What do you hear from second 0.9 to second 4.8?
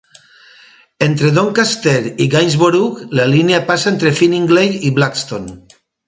Entre Doncaster i Gainsborough la línia passa entre Finningley